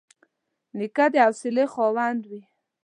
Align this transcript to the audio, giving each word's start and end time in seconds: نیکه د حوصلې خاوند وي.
نیکه 0.77 1.05
د 1.13 1.15
حوصلې 1.25 1.65
خاوند 1.73 2.21
وي. 2.29 2.41